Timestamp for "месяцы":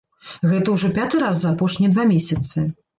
2.17-2.71